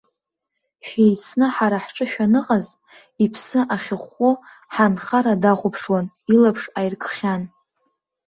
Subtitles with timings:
[0.87, 2.65] Шәеицны ҳара ҳҿы шәаныҟаз,
[3.23, 4.31] иԥсы ахьыхәхәо,
[4.73, 7.43] ҳанхара дахәаԥшуан, илаԥш аиркхьан.